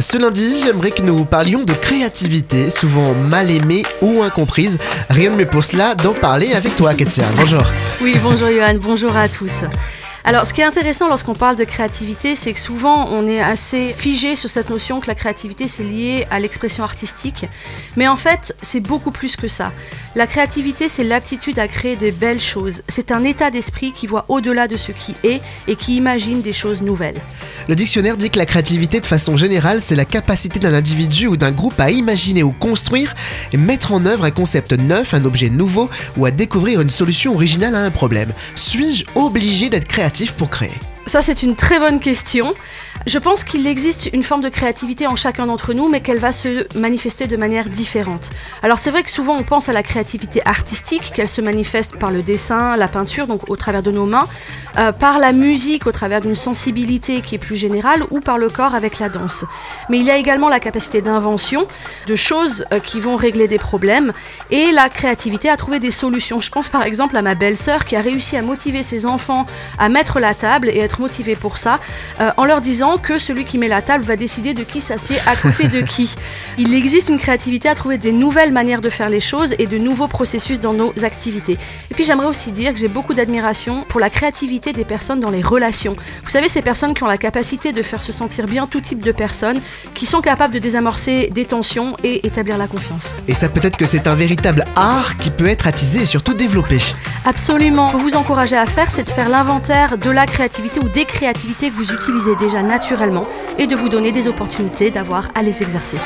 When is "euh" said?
54.76-54.90, 62.72-62.80, 72.20-72.32